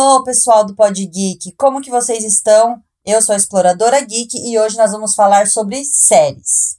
Hello, 0.00 0.22
pessoal 0.22 0.64
do 0.64 0.76
Pod 0.76 0.94
Geek, 0.94 1.56
como 1.56 1.80
que 1.80 1.90
vocês 1.90 2.22
estão? 2.22 2.80
Eu 3.04 3.20
sou 3.20 3.32
a 3.32 3.36
Exploradora 3.36 4.00
Geek 4.00 4.30
e 4.48 4.56
hoje 4.56 4.76
nós 4.76 4.92
vamos 4.92 5.12
falar 5.16 5.48
sobre 5.48 5.84
séries. 5.84 6.78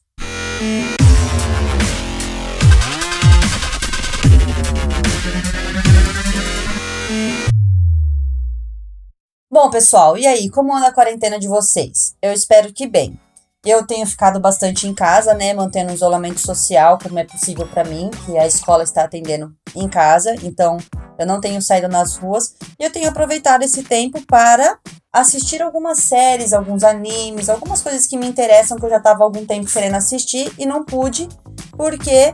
Bom, 9.51 9.70
pessoal, 9.70 10.17
e 10.17 10.25
aí, 10.25 10.49
como 10.49 10.73
anda 10.73 10.88
a 10.88 10.93
quarentena 10.93 11.38
de 11.38 11.49
vocês? 11.49 12.15
Eu 12.21 12.31
espero 12.31 12.71
que 12.71 12.88
bem. 12.88 13.20
Eu 13.66 13.86
tenho 13.86 14.07
ficado 14.07 14.39
bastante 14.39 14.88
em 14.88 14.94
casa, 14.94 15.34
né, 15.34 15.54
mantendo 15.54 15.92
o 15.92 15.96
isolamento 15.96 16.39
social 16.39 16.98
como 16.98 17.20
é 17.20 17.25
possível 17.25 17.68
para 17.68 17.84
mim, 17.84 18.10
que 18.25 18.38
a 18.38 18.48
escola 18.48 18.84
está 18.84 19.04
atendendo 19.04 19.54
em 19.75 19.89
casa, 19.89 20.34
então 20.43 20.78
eu 21.18 21.28
não 21.28 21.42
tenho 21.42 21.61
saído 21.61 21.89
nas 21.89 22.16
ruas 22.16 22.56
e 22.80 22.84
eu 22.86 22.89
tenho 22.89 23.10
aproveitado 23.10 23.64
esse 23.64 23.84
tempo 23.84 24.21
para 24.25 24.80
assistir 25.11 25.61
algumas 25.61 26.00
séries, 26.00 26.54
alguns 26.54 26.86
animes, 26.86 27.50
algumas 27.50 27.82
coisas 27.82 28.07
que 28.07 28.18
me 28.18 28.28
interessam 28.28 28.78
que 28.78 28.86
eu 28.86 28.89
já 28.89 28.97
estava 28.97 29.25
algum 29.25 29.46
tempo 29.46 29.69
querendo 29.69 29.96
assistir 29.96 30.54
e 30.57 30.66
não 30.66 30.86
pude 30.86 31.28
porque 31.71 32.33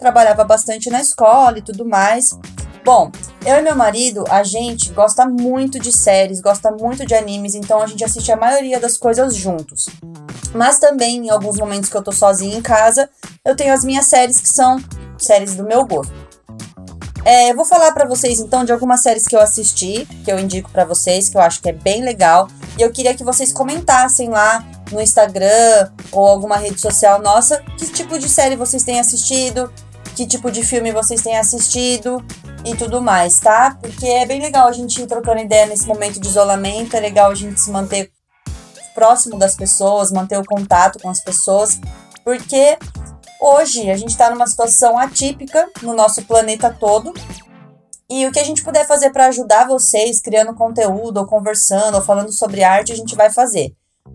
trabalhava 0.00 0.42
bastante 0.42 0.90
na 0.90 1.00
escola 1.00 1.58
e 1.58 1.62
tudo 1.62 1.84
mais. 1.84 2.30
Bom, 2.84 3.12
eu 3.44 3.56
e 3.56 3.62
meu 3.62 3.76
marido, 3.76 4.24
a 4.28 4.42
gente 4.42 4.90
gosta 4.90 5.26
muito 5.26 5.78
de 5.78 5.92
séries, 5.92 6.40
gosta 6.40 6.72
muito 6.72 7.06
de 7.06 7.14
animes, 7.14 7.54
então 7.54 7.80
a 7.80 7.86
gente 7.86 8.04
assiste 8.04 8.32
a 8.32 8.36
maioria 8.36 8.80
das 8.80 8.96
coisas 8.96 9.36
juntos. 9.36 9.86
Mas 10.56 10.78
também, 10.78 11.26
em 11.26 11.30
alguns 11.30 11.58
momentos 11.58 11.90
que 11.90 11.96
eu 11.96 12.02
tô 12.02 12.10
sozinha 12.10 12.56
em 12.56 12.62
casa, 12.62 13.08
eu 13.44 13.54
tenho 13.54 13.74
as 13.74 13.84
minhas 13.84 14.06
séries 14.06 14.40
que 14.40 14.48
são 14.48 14.82
séries 15.18 15.54
do 15.54 15.64
meu 15.64 15.84
gosto. 15.84 16.12
É, 17.24 17.52
vou 17.52 17.64
falar 17.64 17.90
para 17.92 18.06
vocês 18.06 18.38
então 18.38 18.64
de 18.64 18.72
algumas 18.72 19.02
séries 19.02 19.26
que 19.26 19.34
eu 19.34 19.40
assisti, 19.40 20.06
que 20.24 20.30
eu 20.30 20.38
indico 20.38 20.70
para 20.70 20.84
vocês, 20.84 21.28
que 21.28 21.36
eu 21.36 21.40
acho 21.40 21.60
que 21.60 21.68
é 21.68 21.72
bem 21.72 22.02
legal. 22.02 22.48
E 22.78 22.82
eu 22.82 22.90
queria 22.92 23.14
que 23.14 23.24
vocês 23.24 23.52
comentassem 23.52 24.28
lá 24.30 24.64
no 24.92 25.00
Instagram 25.00 25.90
ou 26.12 26.26
alguma 26.26 26.56
rede 26.56 26.80
social 26.80 27.20
nossa 27.20 27.60
que 27.76 27.88
tipo 27.88 28.16
de 28.18 28.28
série 28.28 28.54
vocês 28.54 28.84
têm 28.84 29.00
assistido, 29.00 29.72
que 30.14 30.24
tipo 30.24 30.50
de 30.50 30.62
filme 30.62 30.92
vocês 30.92 31.20
têm 31.20 31.36
assistido 31.36 32.24
e 32.64 32.76
tudo 32.76 33.02
mais, 33.02 33.40
tá? 33.40 33.76
Porque 33.80 34.06
é 34.06 34.24
bem 34.24 34.40
legal 34.40 34.68
a 34.68 34.72
gente 34.72 35.02
ir 35.02 35.06
trocando 35.06 35.40
ideia 35.40 35.66
nesse 35.66 35.86
momento 35.86 36.20
de 36.20 36.28
isolamento, 36.28 36.96
é 36.96 37.00
legal 37.00 37.30
a 37.30 37.34
gente 37.34 37.60
se 37.60 37.70
manter 37.70 38.12
próximo 38.96 39.38
das 39.38 39.54
pessoas, 39.54 40.10
manter 40.10 40.38
o 40.38 40.44
contato 40.44 40.98
com 40.98 41.08
as 41.08 41.20
pessoas, 41.20 41.78
porque 42.24 42.78
hoje 43.40 43.90
a 43.90 43.96
gente 43.96 44.10
está 44.10 44.30
numa 44.30 44.46
situação 44.46 44.98
atípica 44.98 45.68
no 45.82 45.94
nosso 45.94 46.24
planeta 46.24 46.74
todo. 46.80 47.12
E 48.08 48.26
o 48.26 48.32
que 48.32 48.38
a 48.38 48.44
gente 48.44 48.64
puder 48.64 48.86
fazer 48.86 49.10
para 49.10 49.26
ajudar 49.26 49.68
vocês, 49.68 50.20
criando 50.20 50.54
conteúdo, 50.54 51.18
ou 51.18 51.26
conversando, 51.26 51.96
ou 51.96 52.00
falando 52.00 52.32
sobre 52.32 52.64
arte, 52.64 52.92
a 52.92 52.96
gente 52.96 53.14
vai 53.14 53.30
fazer. 53.30 53.74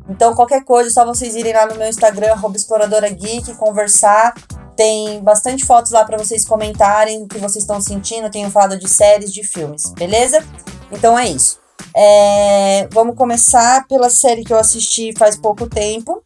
Então, 0.09 0.33
qualquer 0.33 0.63
coisa, 0.63 0.89
é 0.89 0.93
só 0.93 1.05
vocês 1.05 1.35
irem 1.35 1.53
lá 1.53 1.65
no 1.65 1.75
meu 1.75 1.87
Instagram, 1.87 2.35
Exploradora 2.55 3.09
Geek, 3.09 3.53
conversar 3.55 4.33
tem 4.81 5.21
bastante 5.21 5.63
fotos 5.63 5.91
lá 5.91 6.03
para 6.03 6.17
vocês 6.17 6.43
comentarem 6.43 7.21
o 7.21 7.27
que 7.27 7.37
vocês 7.37 7.63
estão 7.63 7.79
sentindo. 7.79 8.31
Tenho 8.31 8.49
falado 8.49 8.79
de 8.79 8.89
séries, 8.89 9.31
de 9.31 9.43
filmes, 9.43 9.91
beleza? 9.91 10.43
Então 10.91 11.17
é 11.19 11.27
isso. 11.27 11.60
É, 11.95 12.87
vamos 12.91 13.15
começar 13.15 13.87
pela 13.87 14.09
série 14.09 14.43
que 14.43 14.53
eu 14.53 14.59
assisti 14.59 15.13
faz 15.17 15.35
pouco 15.35 15.67
tempo, 15.67 16.23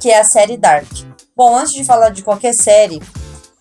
que 0.00 0.10
é 0.10 0.20
a 0.20 0.24
série 0.24 0.56
Dark. 0.56 0.86
Bom, 1.36 1.56
antes 1.56 1.74
de 1.74 1.84
falar 1.84 2.10
de 2.10 2.22
qualquer 2.22 2.54
série, 2.54 3.00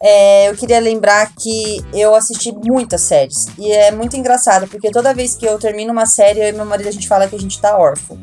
é, 0.01 0.49
eu 0.49 0.55
queria 0.55 0.79
lembrar 0.79 1.33
que 1.35 1.83
eu 1.93 2.13
assisti 2.13 2.51
muitas 2.51 3.01
séries. 3.01 3.47
E 3.57 3.71
é 3.71 3.91
muito 3.91 4.15
engraçado, 4.15 4.67
porque 4.67 4.91
toda 4.91 5.13
vez 5.13 5.35
que 5.35 5.45
eu 5.45 5.57
termino 5.57 5.91
uma 5.91 6.05
série, 6.05 6.39
eu 6.39 6.49
e 6.49 6.51
meu 6.51 6.65
marido 6.65 6.87
a 6.87 6.91
gente 6.91 7.07
fala 7.07 7.27
que 7.27 7.35
a 7.35 7.39
gente 7.39 7.59
tá 7.59 7.77
órfão. 7.77 8.17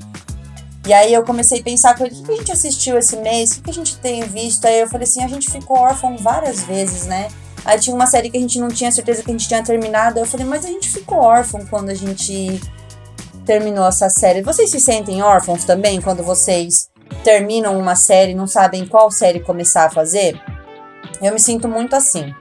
E 0.87 0.93
aí 0.93 1.15
eu 1.15 1.23
comecei 1.23 1.61
a 1.61 1.63
pensar, 1.63 1.95
o 1.95 1.97
que 1.97 2.33
a 2.33 2.37
gente 2.37 2.51
assistiu 2.53 2.99
esse 2.99 3.17
mês? 3.17 3.53
O 3.53 3.63
que 3.63 3.71
a 3.71 3.75
gente 3.75 3.97
tem 3.99 4.23
visto? 4.23 4.65
Aí 4.65 4.81
eu 4.81 4.89
falei 4.89 5.05
assim, 5.05 5.23
a 5.23 5.29
gente 5.29 5.51
ficou 5.51 5.79
órfão 5.79 6.17
várias 6.17 6.63
vezes, 6.63 7.07
né? 7.07 7.29
Aí 7.65 7.79
tinha 7.79 7.95
uma 7.95 8.07
série 8.07 8.31
que 8.31 8.37
a 8.37 8.41
gente 8.41 8.59
não 8.59 8.69
tinha 8.69 8.91
certeza 8.91 9.23
que 9.23 9.31
a 9.31 9.33
gente 9.33 9.47
tinha 9.47 9.63
terminado. 9.63 10.19
Eu 10.19 10.27
falei, 10.27 10.45
mas 10.45 10.65
a 10.65 10.69
gente 10.69 10.91
ficou 10.91 11.19
órfão 11.19 11.65
quando 11.67 11.91
a 11.91 11.95
gente 11.95 12.61
terminou 13.45 13.87
essa 13.87 14.09
série. 14.09 14.43
Vocês 14.43 14.71
se 14.71 14.81
sentem 14.81 15.23
órfãos 15.23 15.65
também 15.65 16.01
quando 16.01 16.23
vocês 16.23 16.89
terminam 17.25 17.79
uma 17.79 17.95
série 17.95 18.33
e 18.33 18.35
não 18.35 18.47
sabem 18.47 18.87
qual 18.87 19.11
série 19.11 19.41
começar 19.41 19.87
a 19.87 19.91
fazer? 19.91 20.41
Eu 21.21 21.33
me 21.33 21.41
sinto 21.41 21.69
muito 21.69 21.95
assim. 21.95 22.35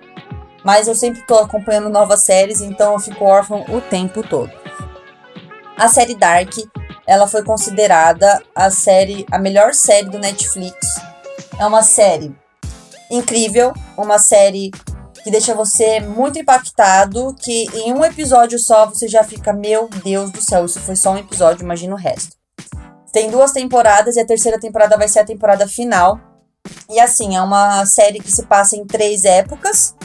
Mas 0.63 0.88
eu 0.88 0.95
sempre 0.95 1.22
tô 1.23 1.35
acompanhando 1.35 1.90
novas 1.90 2.22
séries, 2.22 2.61
então 2.61 2.94
eu 2.94 3.00
fico 3.00 3.25
órfão 3.25 3.66
o 3.69 3.81
tempo 3.81 4.22
todo. 4.22 4.51
A 5.78 5.88
série 5.88 6.16
Dark 6.16 6.53
ela 7.07 7.28
foi 7.28 7.44
considerada 7.44 8.41
a 8.56 8.69
série, 8.69 9.25
a 9.31 9.38
melhor 9.38 9.73
série 9.73 10.09
do 10.09 10.19
Netflix. 10.19 10.75
É 11.59 11.66
uma 11.66 11.81
série 11.84 12.34
incrível, 13.09 13.73
uma 13.97 14.17
série 14.17 14.72
que 15.24 15.32
deixa 15.32 15.54
você 15.54 16.00
muito 16.00 16.40
impactado, 16.40 17.36
que 17.40 17.66
em 17.76 17.94
um 17.94 18.04
episódio 18.04 18.58
só 18.58 18.88
você 18.88 19.08
já 19.08 19.24
fica, 19.24 19.54
meu 19.54 19.88
Deus 20.04 20.32
do 20.32 20.42
céu, 20.42 20.66
isso 20.66 20.80
foi 20.80 20.96
só 20.96 21.12
um 21.12 21.18
episódio, 21.18 21.64
imagina 21.64 21.94
o 21.94 21.98
resto. 21.98 22.36
Tem 23.12 23.30
duas 23.30 23.52
temporadas 23.52 24.16
e 24.16 24.20
a 24.20 24.26
terceira 24.26 24.59
temporada 24.59 24.98
vai 24.98 25.08
ser 25.08 25.20
a 25.20 25.26
temporada 25.26 25.68
final. 25.68 26.20
E 26.90 27.00
assim, 27.00 27.36
é 27.36 27.42
uma 27.42 27.86
série 27.86 28.20
que 28.20 28.32
se 28.32 28.44
passa 28.44 28.76
em 28.76 28.86
três 28.86 29.26
épocas. 29.26 29.96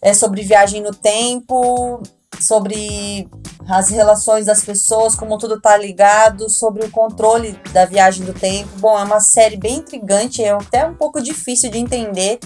É 0.00 0.14
sobre 0.14 0.42
viagem 0.42 0.82
no 0.82 0.94
tempo, 0.94 2.00
sobre 2.40 3.28
as 3.68 3.88
relações 3.88 4.46
das 4.46 4.64
pessoas, 4.64 5.14
como 5.14 5.38
tudo 5.38 5.60
tá 5.60 5.76
ligado, 5.76 6.48
sobre 6.48 6.84
o 6.84 6.90
controle 6.90 7.58
da 7.72 7.84
viagem 7.84 8.24
do 8.24 8.32
tempo. 8.32 8.68
Bom, 8.78 8.98
é 8.98 9.02
uma 9.02 9.20
série 9.20 9.56
bem 9.56 9.76
intrigante, 9.76 10.42
é 10.42 10.50
até 10.50 10.86
um 10.86 10.94
pouco 10.94 11.20
difícil 11.20 11.70
de 11.70 11.78
entender. 11.78 12.38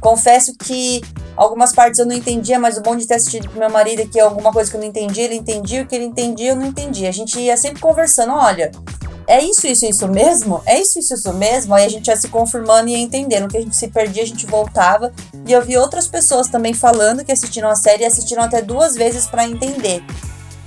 Confesso 0.00 0.54
que 0.58 1.00
algumas 1.36 1.72
partes 1.72 2.00
eu 2.00 2.06
não 2.06 2.14
entendia, 2.14 2.58
mas 2.58 2.76
o 2.76 2.82
bom 2.82 2.96
de 2.96 3.06
ter 3.06 3.14
assistido 3.14 3.48
com 3.50 3.58
meu 3.58 3.70
marido 3.70 4.02
é 4.02 4.06
que 4.06 4.18
alguma 4.18 4.50
coisa 4.50 4.70
que 4.70 4.76
eu 4.76 4.80
não 4.80 4.88
entendia, 4.88 5.24
ele 5.24 5.36
entendia, 5.36 5.82
o 5.82 5.86
que 5.86 5.94
ele 5.94 6.06
entendia, 6.06 6.50
eu 6.50 6.56
não 6.56 6.66
entendia. 6.66 7.08
A 7.08 7.12
gente 7.12 7.38
ia 7.38 7.56
sempre 7.56 7.80
conversando, 7.80 8.32
olha, 8.32 8.72
é 9.26 9.42
isso, 9.42 9.66
isso, 9.66 9.86
isso 9.86 10.08
mesmo? 10.08 10.62
É 10.66 10.80
isso, 10.80 10.98
isso, 10.98 11.14
isso 11.14 11.32
mesmo? 11.32 11.74
Aí 11.74 11.84
a 11.84 11.88
gente 11.88 12.08
ia 12.08 12.16
se 12.16 12.28
confirmando 12.28 12.88
e 12.88 12.94
entendendo. 12.94 13.48
Que 13.48 13.56
a 13.56 13.60
gente 13.60 13.76
se 13.76 13.88
perdia, 13.88 14.22
a 14.22 14.26
gente 14.26 14.46
voltava. 14.46 15.12
E 15.46 15.52
eu 15.52 15.62
vi 15.62 15.76
outras 15.76 16.06
pessoas 16.06 16.48
também 16.48 16.74
falando 16.74 17.24
que 17.24 17.32
assistiram 17.32 17.68
a 17.68 17.76
série 17.76 18.02
e 18.02 18.06
assistiram 18.06 18.42
até 18.42 18.60
duas 18.60 18.94
vezes 18.94 19.26
para 19.26 19.46
entender. 19.46 20.02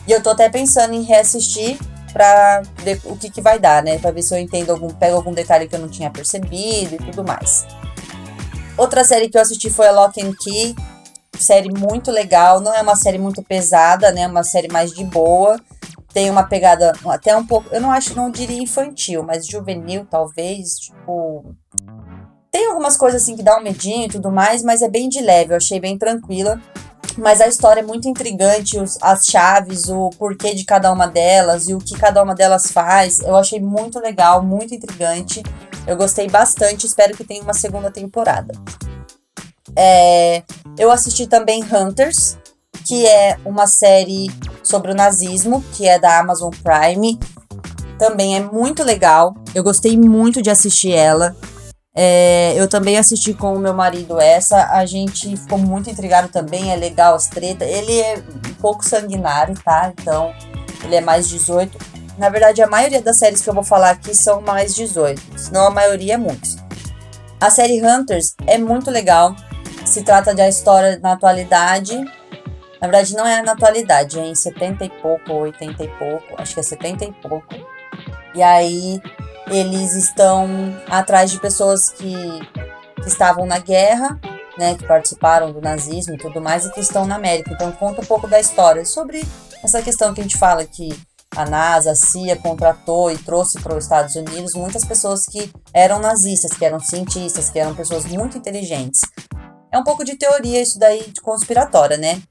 E 0.08 0.12
eu 0.12 0.22
tô 0.22 0.30
até 0.30 0.50
pensando 0.50 0.94
em 0.94 1.04
reassistir 1.04 1.78
pra 2.14 2.62
ver 2.78 3.02
o 3.06 3.18
que, 3.18 3.30
que 3.30 3.42
vai 3.42 3.60
dar, 3.60 3.84
né? 3.84 4.00
Pra 4.00 4.12
ver 4.12 4.22
se 4.22 4.34
eu 4.34 4.40
entendo 4.40 4.72
algum, 4.72 4.90
pego 4.90 5.16
algum 5.16 5.34
detalhe 5.34 5.68
que 5.68 5.76
eu 5.76 5.80
não 5.80 5.90
tinha 5.90 6.10
percebido 6.10 6.96
e 6.96 6.98
tudo 6.98 7.24
mais. 7.24 7.66
Outra 8.78 9.04
série 9.04 9.30
que 9.30 9.38
eu 9.38 9.42
assisti 9.42 9.70
foi 9.70 9.88
a 9.88 9.92
Lock 9.92 10.22
and 10.22 10.34
Key. 10.40 10.76
Série 11.38 11.70
muito 11.78 12.12
legal. 12.12 12.62
Não 12.62 12.74
é 12.74 12.82
uma 12.82 12.96
série 12.96 13.18
muito 13.18 13.44
pesada, 13.44 14.12
né? 14.12 14.22
É 14.22 14.28
uma 14.28 14.44
série 14.44 14.70
mais 14.70 14.92
de 14.94 15.04
boa. 15.04 15.60
Tem 16.16 16.32
uma 16.32 16.44
pegada 16.44 16.94
até 17.08 17.36
um 17.36 17.46
pouco. 17.46 17.68
Eu 17.76 17.82
não 17.82 17.92
acho, 17.92 18.16
não 18.16 18.32
diria 18.32 18.64
infantil, 18.64 19.22
mas 19.22 19.46
juvenil, 19.46 20.08
talvez. 20.10 20.80
Tipo. 20.80 21.54
Tem 22.50 22.68
algumas 22.68 22.96
coisas 22.96 23.22
assim 23.22 23.36
que 23.36 23.44
dá 23.44 23.58
um 23.58 23.62
medinho 23.62 24.06
e 24.06 24.08
tudo 24.08 24.32
mais, 24.32 24.64
mas 24.64 24.82
é 24.82 24.88
bem 24.88 25.10
de 25.10 25.20
leve. 25.20 25.52
Eu 25.52 25.58
achei 25.58 25.78
bem 25.78 25.98
tranquila. 25.98 26.58
Mas 27.18 27.42
a 27.42 27.48
história 27.48 27.82
é 27.82 27.84
muito 27.84 28.08
intrigante, 28.08 28.80
os, 28.80 28.98
as 29.02 29.26
chaves, 29.26 29.90
o 29.90 30.10
porquê 30.12 30.54
de 30.54 30.64
cada 30.64 30.90
uma 30.90 31.06
delas 31.06 31.68
e 31.68 31.74
o 31.74 31.80
que 31.80 31.98
cada 31.98 32.24
uma 32.24 32.34
delas 32.34 32.72
faz. 32.72 33.20
Eu 33.20 33.36
achei 33.36 33.60
muito 33.60 34.00
legal, 34.00 34.42
muito 34.42 34.74
intrigante. 34.74 35.44
Eu 35.86 35.98
gostei 35.98 36.30
bastante, 36.30 36.86
espero 36.86 37.16
que 37.16 37.26
tenha 37.26 37.44
uma 37.44 37.54
segunda 37.54 37.92
temporada. 37.92 38.54
É, 39.76 40.44
eu 40.78 40.90
assisti 40.90 41.28
também 41.28 41.62
Hunters, 41.62 42.38
que 42.88 43.06
é 43.06 43.38
uma 43.44 43.68
série 43.68 44.28
sobre 44.66 44.92
o 44.92 44.96
nazismo, 44.96 45.64
que 45.74 45.88
é 45.88 45.98
da 45.98 46.20
Amazon 46.20 46.52
Prime. 46.64 47.18
Também 47.98 48.36
é 48.36 48.42
muito 48.42 48.84
legal. 48.84 49.34
Eu 49.54 49.64
gostei 49.64 49.98
muito 49.98 50.42
de 50.42 50.50
assistir 50.50 50.92
ela. 50.92 51.36
É, 51.98 52.54
eu 52.58 52.68
também 52.68 52.98
assisti 52.98 53.34
com 53.34 53.54
o 53.54 53.60
meu 53.60 53.74
marido 53.74 54.20
essa, 54.20 54.72
a 54.72 54.86
gente 54.86 55.38
ficou 55.38 55.58
muito 55.58 55.90
intrigado 55.90 56.28
também, 56.28 56.74
é 56.74 56.76
legal 56.76 57.16
as 57.16 57.28
tretas. 57.28 57.70
Ele 57.70 58.02
é 58.02 58.18
um 58.18 58.54
pouco 58.56 58.84
sanguinário, 58.84 59.56
tá? 59.64 59.94
Então, 59.98 60.34
ele 60.84 60.96
é 60.96 61.02
mais 61.02 61.30
18. 61.30 61.78
Na 62.18 62.28
verdade, 62.30 62.62
a 62.62 62.68
maioria 62.68 63.02
das 63.02 63.18
séries 63.18 63.42
que 63.42 63.50
eu 63.50 63.54
vou 63.54 63.64
falar 63.64 63.92
aqui 63.92 64.14
são 64.14 64.42
mais 64.42 64.76
18, 64.76 65.22
senão 65.38 65.68
a 65.68 65.70
maioria 65.70 66.16
é 66.16 66.18
muitos. 66.18 66.58
A 67.40 67.50
série 67.50 67.86
Hunters 67.86 68.36
é 68.46 68.58
muito 68.58 68.92
legal. 68.92 69.34
Se 69.86 70.02
trata 70.02 70.34
de 70.34 70.42
a 70.42 70.50
história 70.50 71.00
na 71.02 71.14
atualidade. 71.14 72.04
Na 72.82 72.88
verdade, 72.88 73.16
não 73.16 73.26
é 73.26 73.42
na 73.42 73.54
atualidade, 73.54 74.20
é 74.20 74.26
em 74.26 74.36
70 74.36 74.86
e 74.86 74.90
pouco, 74.90 75.32
80 75.32 75.84
e 75.84 75.88
pouco, 75.98 76.26
acho 76.38 76.54
que 76.54 76.60
é 76.60 76.64
70 76.64 77.06
e 77.06 77.12
pouco. 77.14 77.56
E 78.34 78.44
aí 78.44 79.02
eles 79.48 79.94
estão 79.94 80.48
atrás 80.90 81.32
de 81.32 81.40
pessoas 81.40 81.90
que, 81.90 82.16
que 83.02 83.08
estavam 83.08 83.46
na 83.46 83.60
guerra, 83.60 84.20
né, 84.58 84.76
que 84.76 84.86
participaram 84.86 85.52
do 85.52 85.62
nazismo 85.62 86.16
e 86.16 86.18
tudo 86.18 86.42
mais, 86.42 86.66
e 86.66 86.72
que 86.72 86.80
estão 86.80 87.06
na 87.06 87.16
América. 87.16 87.52
Então 87.54 87.72
conta 87.72 88.02
um 88.02 88.06
pouco 88.06 88.28
da 88.28 88.40
história 88.40 88.86
sobre 88.86 89.26
essa 89.64 89.82
questão 89.82 90.14
que 90.14 90.22
a 90.22 90.24
gente 90.24 90.38
fala 90.38 90.66
que 90.66 90.90
a 91.36 91.46
NASA, 91.46 91.92
a 91.92 91.96
CIA 91.96 92.38
contratou 92.38 93.12
e 93.12 93.18
trouxe 93.18 93.60
para 93.62 93.76
os 93.76 93.84
Estados 93.84 94.16
Unidos 94.16 94.54
muitas 94.54 94.86
pessoas 94.86 95.26
que 95.26 95.52
eram 95.74 96.00
nazistas, 96.00 96.52
que 96.52 96.64
eram 96.64 96.80
cientistas, 96.80 97.50
que 97.50 97.60
eram 97.60 97.76
pessoas 97.76 98.06
muito 98.06 98.38
inteligentes. 98.38 99.02
É 99.72 99.78
um 99.78 99.84
pouco 99.84 100.06
de 100.06 100.16
teoria 100.16 100.62
isso 100.62 100.80
daí 100.80 101.10
de 101.10 101.22
conspiratória, 101.22 101.98
né? 101.98 102.22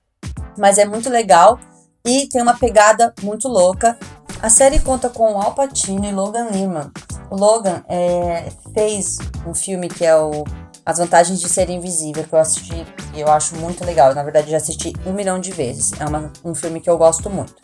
Mas 0.56 0.78
é 0.78 0.84
muito 0.84 1.08
legal 1.10 1.58
e 2.06 2.28
tem 2.28 2.42
uma 2.42 2.54
pegada 2.54 3.14
muito 3.22 3.48
louca. 3.48 3.98
A 4.42 4.50
série 4.50 4.78
conta 4.78 5.08
com 5.08 5.40
Al 5.40 5.54
Pacino 5.54 6.04
e 6.04 6.12
Logan 6.12 6.48
Lerman. 6.50 6.90
O 7.30 7.36
Logan 7.36 7.82
é, 7.88 8.50
fez 8.74 9.18
um 9.46 9.54
filme 9.54 9.88
que 9.88 10.04
é 10.04 10.14
o 10.14 10.44
As 10.84 10.98
Vantagens 10.98 11.40
de 11.40 11.48
Ser 11.48 11.70
Invisível, 11.70 12.24
que 12.24 12.32
eu 12.32 12.38
assisti 12.38 12.86
e 13.14 13.20
eu 13.20 13.28
acho 13.28 13.56
muito 13.56 13.84
legal. 13.84 14.14
Na 14.14 14.22
verdade, 14.22 14.50
já 14.50 14.58
assisti 14.58 14.92
um 15.06 15.12
milhão 15.12 15.38
de 15.38 15.50
vezes. 15.50 15.92
É 15.98 16.04
uma, 16.04 16.30
um 16.44 16.54
filme 16.54 16.80
que 16.80 16.90
eu 16.90 16.98
gosto 16.98 17.30
muito. 17.30 17.54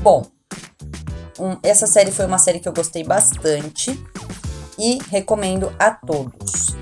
Bom, 0.00 0.24
um, 1.38 1.56
essa 1.62 1.86
série 1.86 2.10
foi 2.10 2.26
uma 2.26 2.38
série 2.38 2.58
que 2.58 2.68
eu 2.68 2.72
gostei 2.72 3.04
bastante 3.04 4.02
e 4.78 4.98
recomendo 5.10 5.72
a 5.78 5.90
todos. 5.90 6.74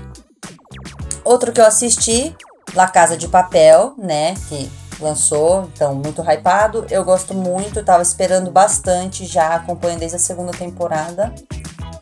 Outro 1.23 1.51
que 1.51 1.59
eu 1.59 1.65
assisti, 1.65 2.35
La 2.73 2.87
Casa 2.87 3.17
de 3.17 3.27
Papel, 3.27 3.93
né? 3.97 4.33
Que 4.47 4.69
lançou, 4.99 5.69
então 5.73 5.95
muito 5.95 6.21
hypado. 6.21 6.85
Eu 6.89 7.03
gosto 7.03 7.33
muito, 7.33 7.83
tava 7.83 8.01
esperando 8.01 8.51
bastante 8.51 9.25
já, 9.25 9.55
acompanho 9.55 9.97
desde 9.99 10.17
a 10.17 10.19
segunda 10.19 10.51
temporada. 10.51 11.33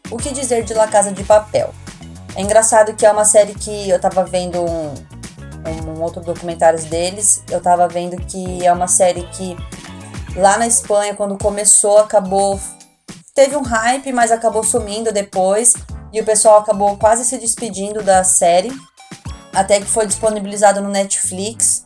O 0.09 0.17
que 0.17 0.31
dizer 0.31 0.63
de 0.63 0.73
La 0.73 0.87
Casa 0.87 1.11
de 1.11 1.23
Papel? 1.23 1.73
É 2.35 2.41
engraçado 2.41 2.93
que 2.93 3.05
é 3.05 3.11
uma 3.11 3.25
série 3.25 3.53
que 3.53 3.89
eu 3.89 3.99
tava 3.99 4.23
vendo 4.23 4.59
um, 4.61 4.93
um, 5.65 5.97
um 5.97 6.01
outro 6.01 6.21
documentário 6.21 6.81
deles, 6.85 7.43
eu 7.49 7.61
tava 7.61 7.87
vendo 7.87 8.17
que 8.17 8.65
é 8.65 8.71
uma 8.71 8.87
série 8.87 9.23
que 9.29 9.55
lá 10.35 10.57
na 10.57 10.67
Espanha, 10.67 11.15
quando 11.15 11.37
começou, 11.37 11.97
acabou. 11.97 12.59
Teve 13.33 13.55
um 13.55 13.63
hype, 13.63 14.11
mas 14.13 14.31
acabou 14.31 14.63
sumindo 14.63 15.11
depois. 15.11 15.73
E 16.13 16.21
o 16.21 16.25
pessoal 16.25 16.59
acabou 16.59 16.95
quase 16.97 17.25
se 17.25 17.37
despedindo 17.37 18.01
da 18.01 18.23
série 18.23 18.71
até 19.53 19.79
que 19.79 19.85
foi 19.85 20.05
disponibilizado 20.05 20.81
no 20.81 20.89
Netflix. 20.89 21.84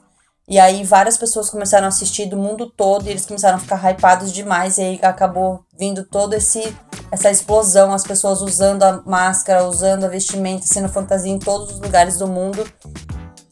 E 0.50 0.58
aí 0.58 0.84
várias 0.84 1.16
pessoas 1.16 1.48
começaram 1.48 1.86
a 1.86 1.90
assistir 1.90 2.26
do 2.26 2.36
mundo 2.36 2.66
todo 2.66 3.06
e 3.06 3.12
eles 3.12 3.26
começaram 3.26 3.58
a 3.58 3.60
ficar 3.60 3.92
hypados 3.92 4.32
demais 4.34 4.80
e 4.80 4.82
aí 4.82 5.00
acabou 5.04 5.64
vindo 5.78 6.04
todo 6.04 6.34
esse 6.34 6.76
essa 7.12 7.30
explosão, 7.32 7.92
as 7.92 8.04
pessoas 8.04 8.42
usando 8.42 8.84
a 8.84 9.02
máscara, 9.04 9.64
usando 9.64 10.04
a 10.04 10.08
vestimenta, 10.08 10.66
sendo 10.66 10.90
fantasia 10.90 11.32
em 11.32 11.40
todos 11.40 11.74
os 11.74 11.80
lugares 11.80 12.18
do 12.18 12.28
mundo. 12.28 12.68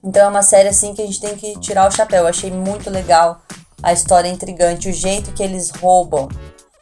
Então 0.03 0.25
é 0.25 0.27
uma 0.27 0.43
série 0.43 0.69
assim 0.69 0.93
que 0.93 1.01
a 1.01 1.05
gente 1.05 1.19
tem 1.19 1.35
que 1.35 1.59
tirar 1.59 1.87
o 1.87 1.91
chapéu. 1.91 2.23
Eu 2.23 2.27
achei 2.27 2.51
muito 2.51 2.89
legal 2.89 3.41
a 3.81 3.93
história 3.93 4.27
intrigante, 4.27 4.89
o 4.89 4.93
jeito 4.93 5.31
que 5.33 5.43
eles 5.43 5.69
roubam 5.69 6.27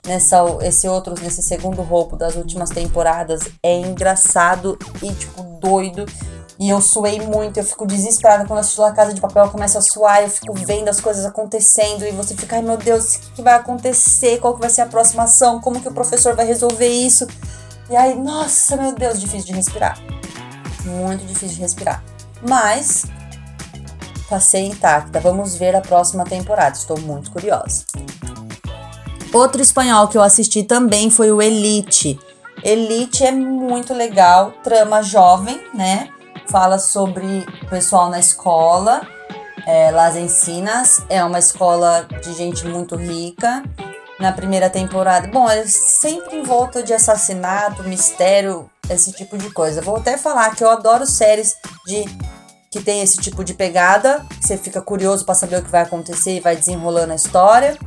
nessa 0.05 0.37
esse 0.61 0.87
outro 0.87 1.15
nesse 1.21 1.41
segundo 1.41 1.81
roubo 1.81 2.15
das 2.15 2.35
últimas 2.35 2.69
temporadas 2.69 3.41
é 3.63 3.79
engraçado 3.79 4.77
e 5.01 5.11
tipo 5.13 5.43
doido 5.59 6.05
e 6.59 6.69
eu 6.69 6.79
suei 6.81 7.19
muito, 7.19 7.57
eu 7.57 7.63
fico 7.63 7.85
desesperada 7.85 8.45
quando 8.45 8.59
assisto 8.59 8.81
La 8.81 8.91
Casa 8.91 9.13
de 9.13 9.19
Papel, 9.19 9.49
começa 9.49 9.79
a 9.79 9.81
suar, 9.81 10.23
eu 10.23 10.29
fico 10.29 10.53
vendo 10.53 10.87
as 10.87 11.01
coisas 11.01 11.25
acontecendo 11.25 12.05
e 12.05 12.11
você 12.11 12.35
fica, 12.35 12.55
ai 12.55 12.61
meu 12.61 12.77
Deus, 12.77 13.15
o 13.15 13.19
que, 13.19 13.31
que 13.31 13.41
vai 13.41 13.55
acontecer? 13.55 14.39
Qual 14.39 14.53
que 14.53 14.61
vai 14.61 14.69
ser 14.69 14.81
a 14.81 14.85
próxima 14.85 15.23
ação? 15.23 15.59
Como 15.59 15.81
que 15.81 15.87
o 15.87 15.93
professor 15.93 16.35
vai 16.35 16.45
resolver 16.45 16.87
isso? 16.87 17.27
E 17.89 17.95
aí, 17.95 18.15
nossa, 18.15 18.77
meu 18.77 18.93
Deus, 18.93 19.19
difícil 19.19 19.47
de 19.47 19.53
respirar. 19.53 19.99
Muito 20.85 21.25
difícil 21.25 21.55
de 21.55 21.61
respirar. 21.61 22.03
Mas 22.47 23.05
passei 24.29 24.67
intacta. 24.67 25.19
Vamos 25.19 25.55
ver 25.55 25.75
a 25.75 25.81
próxima 25.81 26.23
temporada. 26.23 26.75
Estou 26.75 26.99
muito 26.99 27.31
curiosa. 27.31 27.85
Outro 29.33 29.61
espanhol 29.61 30.07
que 30.07 30.17
eu 30.17 30.23
assisti 30.23 30.63
também 30.63 31.09
foi 31.09 31.31
o 31.31 31.41
Elite. 31.41 32.19
Elite 32.63 33.23
é 33.23 33.31
muito 33.31 33.93
legal, 33.93 34.51
trama 34.63 35.03
jovem, 35.03 35.59
né? 35.73 36.09
Fala 36.47 36.79
sobre 36.79 37.45
o 37.63 37.69
pessoal 37.69 38.09
na 38.09 38.19
escola, 38.19 39.07
é, 39.65 39.91
Las 39.91 40.15
Encinas, 40.15 41.03
é 41.09 41.23
uma 41.23 41.39
escola 41.39 42.07
de 42.23 42.33
gente 42.33 42.65
muito 42.67 42.95
rica. 42.95 43.63
Na 44.19 44.31
primeira 44.31 44.69
temporada, 44.69 45.27
bom, 45.27 45.49
é 45.49 45.65
sempre 45.67 46.37
em 46.37 46.43
volta 46.43 46.81
de 46.81 46.93
assassinato, 46.93 47.83
mistério, 47.83 48.69
esse 48.89 49.11
tipo 49.11 49.37
de 49.37 49.51
coisa. 49.51 49.81
Vou 49.81 49.97
até 49.97 50.17
falar 50.17 50.55
que 50.55 50.63
eu 50.63 50.69
adoro 50.69 51.05
séries 51.05 51.53
de 51.85 52.05
que 52.71 52.81
tem 52.81 53.01
esse 53.01 53.17
tipo 53.17 53.43
de 53.43 53.53
pegada, 53.53 54.25
que 54.29 54.45
você 54.45 54.57
fica 54.57 54.81
curioso 54.81 55.25
para 55.25 55.35
saber 55.35 55.59
o 55.59 55.63
que 55.63 55.71
vai 55.71 55.81
acontecer 55.81 56.35
e 56.35 56.39
vai 56.41 56.55
desenrolando 56.55 57.13
a 57.13 57.15
história, 57.15 57.77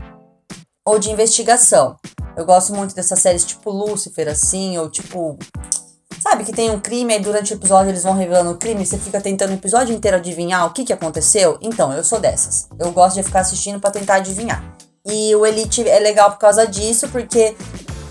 ou 0.84 0.98
de 0.98 1.10
investigação. 1.10 1.96
Eu 2.36 2.46
gosto 2.46 2.74
muito 2.74 2.94
dessas 2.94 3.18
séries 3.20 3.44
tipo 3.44 3.70
Lucifer, 3.70 4.28
assim, 4.28 4.78
ou 4.78 4.88
tipo 4.88 5.38
Sabe 6.20 6.44
que 6.44 6.52
tem 6.52 6.70
um 6.70 6.80
crime 6.80 7.16
e 7.16 7.20
durante 7.20 7.52
o 7.52 7.56
episódio 7.56 7.90
eles 7.90 8.02
vão 8.02 8.14
revelando 8.14 8.50
o 8.50 8.56
crime, 8.56 8.84
você 8.84 8.98
fica 8.98 9.20
tentando 9.20 9.50
o 9.50 9.54
episódio 9.54 9.94
inteiro 9.94 10.16
adivinhar 10.16 10.66
o 10.66 10.70
que, 10.70 10.84
que 10.84 10.92
aconteceu? 10.92 11.58
Então, 11.60 11.92
eu 11.92 12.02
sou 12.02 12.18
dessas. 12.18 12.68
Eu 12.78 12.90
gosto 12.92 13.16
de 13.16 13.22
ficar 13.22 13.40
assistindo 13.40 13.80
para 13.80 13.90
tentar 13.90 14.16
adivinhar. 14.16 14.62
E 15.06 15.34
o 15.34 15.46
Elite 15.46 15.88
é 15.88 15.98
legal 16.00 16.30
por 16.32 16.38
causa 16.38 16.66
disso, 16.66 17.08
porque, 17.08 17.56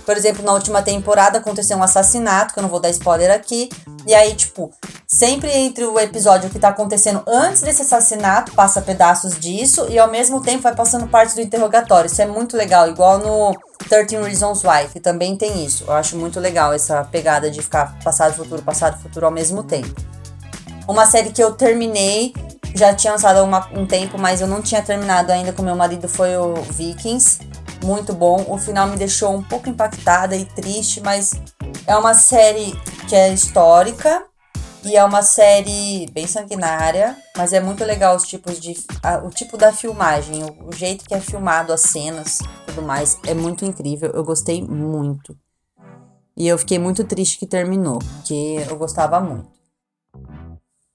por 0.08 0.16
exemplo, 0.16 0.42
na 0.42 0.54
última 0.54 0.80
temporada 0.80 1.36
aconteceu 1.36 1.76
um 1.76 1.82
assassinato, 1.82 2.54
que 2.54 2.58
eu 2.58 2.62
não 2.62 2.70
vou 2.70 2.80
dar 2.80 2.88
spoiler 2.88 3.30
aqui. 3.30 3.68
E 4.06 4.14
aí, 4.14 4.34
tipo, 4.34 4.72
sempre 5.06 5.50
entre 5.50 5.84
o 5.84 6.00
episódio 6.00 6.48
que 6.48 6.58
tá 6.58 6.70
acontecendo 6.70 7.22
antes 7.26 7.60
desse 7.60 7.82
assassinato, 7.82 8.52
passa 8.52 8.80
pedaços 8.80 9.38
disso, 9.38 9.86
e 9.90 9.98
ao 9.98 10.10
mesmo 10.10 10.40
tempo 10.40 10.62
vai 10.62 10.74
passando 10.74 11.06
partes 11.08 11.34
do 11.34 11.42
interrogatório. 11.42 12.06
Isso 12.06 12.22
é 12.22 12.26
muito 12.26 12.56
legal, 12.56 12.88
igual 12.88 13.18
no 13.18 13.54
13 13.86 14.16
Reasons 14.16 14.64
Why, 14.64 14.88
que 14.90 14.98
também 14.98 15.36
tem 15.36 15.62
isso. 15.62 15.84
Eu 15.86 15.92
acho 15.92 16.16
muito 16.16 16.40
legal 16.40 16.72
essa 16.72 17.04
pegada 17.04 17.50
de 17.50 17.60
ficar 17.60 17.98
passado, 18.02 18.32
futuro, 18.32 18.62
passado, 18.62 18.98
futuro 19.02 19.26
ao 19.26 19.32
mesmo 19.32 19.62
tempo. 19.62 19.94
Uma 20.88 21.04
série 21.04 21.32
que 21.32 21.42
eu 21.42 21.52
terminei, 21.52 22.32
já 22.74 22.94
tinha 22.94 23.12
lançado 23.12 23.40
há 23.40 23.68
um 23.78 23.86
tempo, 23.86 24.16
mas 24.16 24.40
eu 24.40 24.46
não 24.46 24.62
tinha 24.62 24.80
terminado 24.80 25.30
ainda 25.30 25.52
com 25.52 25.62
meu 25.62 25.76
marido, 25.76 26.08
foi 26.08 26.34
o 26.34 26.54
Vikings. 26.54 27.40
Muito 27.84 28.12
bom. 28.12 28.44
O 28.48 28.58
final 28.58 28.88
me 28.88 28.96
deixou 28.96 29.34
um 29.34 29.42
pouco 29.42 29.68
impactada 29.68 30.36
e 30.36 30.44
triste, 30.44 31.00
mas 31.00 31.32
é 31.86 31.96
uma 31.96 32.14
série 32.14 32.72
que 33.08 33.14
é 33.14 33.32
histórica, 33.32 34.28
e 34.84 34.96
é 34.96 35.04
uma 35.04 35.22
série 35.22 36.06
bem 36.12 36.26
sanguinária, 36.26 37.16
mas 37.36 37.52
é 37.52 37.60
muito 37.60 37.84
legal 37.84 38.16
os 38.16 38.22
tipos 38.22 38.60
de. 38.60 38.74
A, 39.02 39.18
o 39.18 39.30
tipo 39.30 39.56
da 39.56 39.72
filmagem, 39.72 40.44
o, 40.44 40.68
o, 40.68 40.72
jeito 40.72 41.04
que 41.04 41.14
é 41.14 41.20
filmado 41.20 41.72
as 41.72 41.80
cenas 41.82 42.38
tudo 42.66 42.82
mais. 42.82 43.18
É 43.26 43.34
muito 43.34 43.64
incrível. 43.64 44.10
Eu 44.12 44.24
gostei 44.24 44.62
muito. 44.62 45.36
E 46.36 46.46
eu 46.46 46.56
fiquei 46.56 46.78
muito 46.78 47.02
triste 47.04 47.38
que 47.38 47.46
terminou, 47.46 47.98
porque 47.98 48.64
eu 48.68 48.76
gostava 48.76 49.20
muito. 49.20 49.48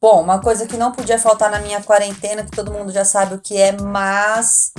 Bom, 0.02 0.22
uma 0.22 0.40
coisa 0.40 0.66
que 0.66 0.78
não 0.78 0.92
podia 0.92 1.20
faltar 1.20 1.52
na 1.52 1.60
minha 1.60 1.82
quarentena, 1.84 2.44
que 2.44 2.52
todo 2.52 2.72
mundo 2.72 2.92
já 2.92 3.04
sabe 3.04 3.36
o 3.36 3.40
que 3.40 3.58
é, 3.58 3.74
mas 3.74 4.72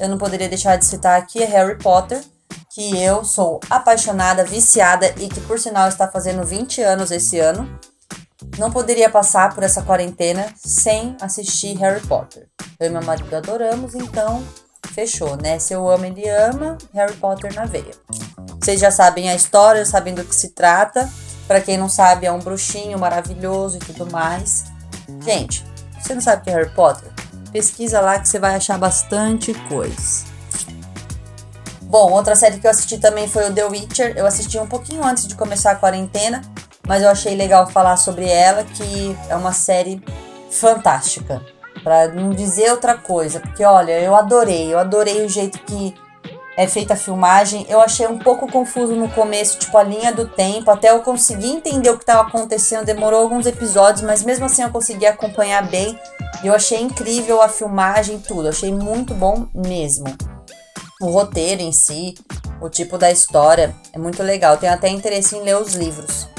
eu 0.00 0.08
não 0.08 0.18
poderia 0.18 0.48
deixar 0.48 0.76
de 0.76 0.84
citar 0.84 1.18
aqui, 1.18 1.42
é 1.42 1.46
Harry 1.46 1.78
Potter, 1.78 2.22
que 2.74 2.96
eu 3.02 3.24
sou 3.24 3.60
apaixonada, 3.68 4.44
viciada 4.44 5.12
e 5.18 5.28
que 5.28 5.40
por 5.42 5.58
sinal 5.58 5.88
está 5.88 6.08
fazendo 6.08 6.44
20 6.44 6.82
anos 6.82 7.10
esse 7.10 7.38
ano 7.38 7.68
não 8.58 8.70
poderia 8.70 9.08
passar 9.08 9.54
por 9.54 9.62
essa 9.62 9.82
quarentena 9.82 10.46
sem 10.56 11.16
assistir 11.20 11.76
Harry 11.78 12.00
Potter. 12.06 12.46
Eu 12.78 12.88
e 12.88 12.90
meu 12.90 13.02
marido 13.02 13.34
adoramos, 13.34 13.94
então 13.94 14.42
fechou, 14.92 15.36
né? 15.36 15.58
Se 15.58 15.72
eu 15.72 15.88
amo, 15.88 16.04
ele 16.04 16.28
ama, 16.28 16.76
Harry 16.92 17.14
Potter 17.14 17.54
na 17.54 17.64
veia. 17.64 17.94
Vocês 18.60 18.80
já 18.80 18.90
sabem 18.90 19.30
a 19.30 19.34
história, 19.34 19.84
sabem 19.84 20.14
do 20.14 20.24
que 20.24 20.34
se 20.34 20.50
trata. 20.50 21.08
Para 21.46 21.60
quem 21.60 21.76
não 21.76 21.88
sabe, 21.88 22.26
é 22.26 22.32
um 22.32 22.38
bruxinho 22.38 22.98
maravilhoso 22.98 23.76
e 23.76 23.80
tudo 23.80 24.10
mais. 24.10 24.64
Gente, 25.22 25.64
você 26.00 26.14
não 26.14 26.20
sabe 26.20 26.42
o 26.42 26.44
que 26.44 26.50
é 26.50 26.54
Harry 26.54 26.70
Potter? 26.70 27.11
Pesquisa 27.52 28.00
lá 28.00 28.18
que 28.18 28.28
você 28.28 28.38
vai 28.38 28.54
achar 28.54 28.78
bastante 28.78 29.52
coisa. 29.68 30.24
Bom, 31.82 32.10
outra 32.12 32.34
série 32.34 32.58
que 32.58 32.66
eu 32.66 32.70
assisti 32.70 32.98
também 32.98 33.28
foi 33.28 33.50
o 33.50 33.52
The 33.52 33.64
Witcher. 33.66 34.14
Eu 34.16 34.26
assisti 34.26 34.58
um 34.58 34.66
pouquinho 34.66 35.04
antes 35.04 35.26
de 35.26 35.34
começar 35.34 35.72
a 35.72 35.76
quarentena 35.76 36.40
mas 36.86 37.02
eu 37.02 37.08
achei 37.08 37.34
legal 37.34 37.66
falar 37.66 37.96
sobre 37.96 38.28
ela, 38.28 38.64
que 38.64 39.16
é 39.28 39.36
uma 39.36 39.52
série 39.52 40.02
fantástica. 40.50 41.42
Para 41.82 42.08
não 42.08 42.30
dizer 42.30 42.70
outra 42.70 42.96
coisa, 42.96 43.40
porque 43.40 43.64
olha, 43.64 43.98
eu 44.00 44.14
adorei, 44.14 44.72
eu 44.72 44.78
adorei 44.78 45.24
o 45.24 45.28
jeito 45.28 45.58
que 45.60 45.94
é 46.56 46.66
feita 46.66 46.94
a 46.94 46.96
filmagem. 46.96 47.66
Eu 47.68 47.80
achei 47.80 48.06
um 48.06 48.18
pouco 48.18 48.50
confuso 48.50 48.94
no 48.94 49.08
começo, 49.08 49.58
tipo 49.58 49.76
a 49.76 49.82
linha 49.82 50.12
do 50.12 50.26
tempo, 50.26 50.70
até 50.70 50.90
eu 50.90 51.00
conseguir 51.00 51.48
entender 51.48 51.90
o 51.90 51.96
que 51.96 52.02
estava 52.02 52.28
acontecendo. 52.28 52.84
Demorou 52.84 53.20
alguns 53.20 53.46
episódios, 53.46 54.02
mas 54.02 54.22
mesmo 54.22 54.44
assim 54.44 54.62
eu 54.62 54.70
consegui 54.70 55.06
acompanhar 55.06 55.66
bem. 55.68 55.98
Eu 56.44 56.54
achei 56.54 56.80
incrível 56.80 57.40
a 57.40 57.48
filmagem, 57.48 58.18
tudo. 58.18 58.48
achei 58.48 58.72
muito 58.72 59.14
bom 59.14 59.46
mesmo. 59.54 60.06
O 61.00 61.06
roteiro 61.10 61.62
em 61.62 61.72
si, 61.72 62.14
o 62.60 62.68
tipo 62.68 62.96
da 62.96 63.10
história 63.10 63.74
é 63.92 63.98
muito 63.98 64.22
legal. 64.22 64.56
Tenho 64.56 64.72
até 64.72 64.88
interesse 64.88 65.36
em 65.36 65.42
ler 65.42 65.56
os 65.56 65.74
livros 65.74 66.32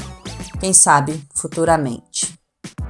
quem 0.64 0.72
sabe 0.72 1.22
futuramente. 1.36 2.13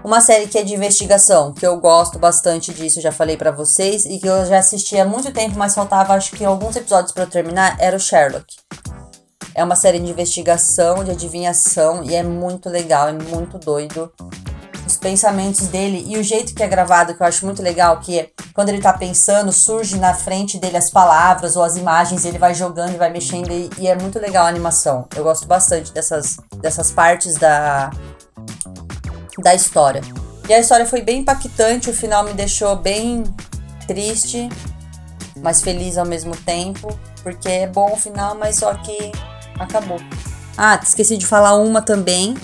Uma 0.04 0.20
série 0.20 0.48
que 0.48 0.58
é 0.58 0.64
de 0.64 0.74
investigação, 0.74 1.54
que 1.54 1.66
eu 1.66 1.80
gosto 1.80 2.20
bastante 2.20 2.74
disso, 2.74 3.00
já 3.00 3.10
falei 3.10 3.38
para 3.38 3.52
vocês, 3.52 4.04
e 4.04 4.20
que 4.20 4.28
eu 4.28 4.46
já 4.46 4.60
assisti 4.60 5.00
há 5.00 5.06
muito 5.06 5.32
tempo, 5.32 5.58
mas 5.58 5.74
faltava 5.74 6.14
acho 6.14 6.32
que 6.32 6.44
alguns 6.44 6.76
episódios 6.76 7.14
para 7.14 7.24
eu 7.24 7.30
terminar, 7.30 7.78
era 7.80 7.96
o 7.96 8.00
Sherlock. 8.00 8.46
É 9.56 9.64
uma 9.64 9.78
série 9.78 10.00
de 10.00 10.12
investigação, 10.12 11.06
de 11.06 11.12
adivinhação, 11.12 12.04
e 12.04 12.14
é 12.16 12.22
muito 12.22 12.68
legal, 12.70 13.08
é 13.08 13.14
muito 13.14 13.58
doido. 13.58 14.12
Os 14.86 14.98
pensamentos 14.98 15.68
dele 15.68 16.04
e 16.06 16.18
o 16.18 16.24
jeito 16.24 16.54
que 16.54 16.62
é 16.62 16.68
gravado, 16.68 17.16
que 17.16 17.24
eu 17.24 17.28
acho 17.28 17.46
muito 17.46 17.62
legal, 17.64 18.02
que 18.02 18.20
é 18.20 18.30
quando 18.54 18.70
ele 18.70 18.82
tá 18.82 18.92
pensando, 18.92 19.54
surge 19.54 19.98
na 19.98 20.14
frente 20.14 20.58
dele 20.58 20.76
as 20.76 20.90
palavras 20.90 21.56
ou 21.56 21.64
as 21.64 21.78
imagens, 21.78 22.26
ele 22.26 22.38
vai 22.38 22.54
jogando 22.54 22.94
e 22.94 22.98
vai 22.98 23.10
mexendo, 23.10 23.50
e, 23.50 23.70
e 23.80 23.88
é 23.88 23.96
muito 23.96 24.20
legal 24.20 24.46
a 24.46 24.50
animação. 24.50 25.08
Eu 25.16 25.24
gosto 25.24 25.48
bastante 25.48 25.94
dessas, 25.94 26.36
dessas 26.58 26.92
partes 26.92 27.36
da, 27.36 27.90
da 29.42 29.54
história. 29.54 30.02
E 30.48 30.54
a 30.54 30.60
história 30.60 30.86
foi 30.86 31.02
bem 31.02 31.20
impactante, 31.20 31.90
o 31.90 31.94
final 31.94 32.24
me 32.24 32.34
deixou 32.34 32.76
bem 32.76 33.24
triste, 33.88 34.50
mas 35.38 35.62
feliz 35.62 35.98
ao 35.98 36.06
mesmo 36.06 36.36
tempo, 36.36 36.88
porque 37.22 37.48
é 37.48 37.68
bom 37.68 37.94
o 37.94 37.96
final, 37.96 38.36
mas 38.36 38.58
só 38.58 38.74
que 38.74 39.12
acabou. 39.58 40.00
Ah, 40.58 40.80
esqueci 40.84 41.18
de 41.18 41.26
falar 41.26 41.56
uma 41.56 41.82
também, 41.82 42.36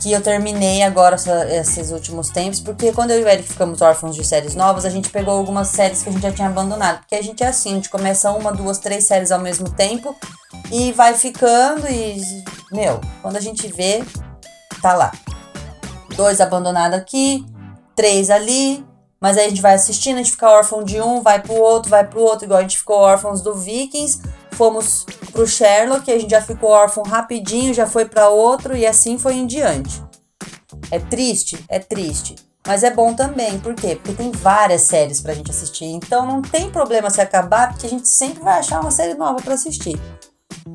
que 0.00 0.12
eu 0.12 0.22
terminei 0.22 0.82
agora 0.82 1.16
esses 1.60 1.90
últimos 1.90 2.30
tempos, 2.30 2.60
porque 2.60 2.92
quando 2.92 3.10
eu 3.10 3.20
e 3.20 3.24
o 3.24 3.28
Eric 3.28 3.48
ficamos 3.48 3.82
órfãos 3.82 4.16
de 4.16 4.24
séries 4.24 4.54
novas, 4.54 4.86
a 4.86 4.90
gente 4.90 5.10
pegou 5.10 5.34
algumas 5.34 5.68
séries 5.68 6.02
que 6.02 6.08
a 6.08 6.12
gente 6.12 6.22
já 6.22 6.32
tinha 6.32 6.48
abandonado. 6.48 7.00
Porque 7.00 7.16
a 7.16 7.22
gente 7.22 7.42
é 7.42 7.48
assim, 7.48 7.72
a 7.72 7.74
gente 7.74 7.90
começa 7.90 8.30
uma, 8.30 8.50
duas, 8.50 8.78
três 8.78 9.04
séries 9.04 9.30
ao 9.30 9.40
mesmo 9.40 9.68
tempo 9.68 10.16
e 10.72 10.92
vai 10.92 11.14
ficando 11.14 11.86
e, 11.86 12.18
meu, 12.72 12.98
quando 13.20 13.36
a 13.36 13.40
gente 13.40 13.68
vê, 13.68 14.02
tá 14.80 14.94
lá 14.94 15.12
dois 16.20 16.38
abandonados 16.38 16.98
aqui, 16.98 17.46
três 17.96 18.28
ali, 18.28 18.84
mas 19.18 19.38
aí 19.38 19.46
a 19.46 19.48
gente 19.48 19.62
vai 19.62 19.72
assistindo, 19.72 20.16
a 20.16 20.18
gente 20.18 20.32
fica 20.32 20.50
órfão 20.50 20.84
de 20.84 21.00
um, 21.00 21.22
vai 21.22 21.40
pro 21.40 21.54
outro, 21.54 21.88
vai 21.88 22.06
pro 22.06 22.20
outro, 22.20 22.44
igual 22.44 22.58
a 22.58 22.62
gente 22.62 22.76
ficou 22.76 22.98
órfãos 22.98 23.40
do 23.40 23.54
Vikings, 23.54 24.20
fomos 24.52 25.06
pro 25.32 25.46
Sherlock, 25.46 26.12
a 26.12 26.18
gente 26.18 26.30
já 26.30 26.42
ficou 26.42 26.68
órfão 26.68 27.02
rapidinho, 27.04 27.72
já 27.72 27.86
foi 27.86 28.04
para 28.04 28.28
outro 28.28 28.76
e 28.76 28.86
assim 28.86 29.16
foi 29.16 29.36
em 29.36 29.46
diante. 29.46 30.04
É 30.90 30.98
triste? 30.98 31.64
É 31.70 31.78
triste. 31.78 32.36
Mas 32.66 32.82
é 32.82 32.90
bom 32.90 33.14
também, 33.14 33.58
por 33.58 33.74
quê? 33.74 33.96
Porque 33.96 34.12
tem 34.12 34.30
várias 34.30 34.82
séries 34.82 35.22
pra 35.22 35.32
gente 35.32 35.50
assistir, 35.50 35.86
então 35.86 36.26
não 36.26 36.42
tem 36.42 36.70
problema 36.70 37.08
se 37.08 37.22
acabar, 37.22 37.70
porque 37.70 37.86
a 37.86 37.90
gente 37.90 38.06
sempre 38.06 38.42
vai 38.42 38.58
achar 38.58 38.78
uma 38.80 38.90
série 38.90 39.14
nova 39.14 39.40
para 39.40 39.54
assistir. 39.54 39.98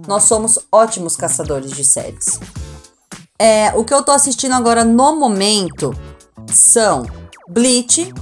Nós 0.08 0.24
somos 0.24 0.58
ótimos 0.72 1.16
caçadores 1.16 1.70
de 1.70 1.86
séries. 1.86 2.40
É, 3.40 3.74
o 3.76 3.84
que 3.84 3.94
eu 3.94 4.02
tô 4.02 4.12
assistindo 4.12 4.54
agora 4.54 4.86
no 4.86 5.16
momento 5.18 5.94
são 6.48 7.06
Bleach, 7.50 8.14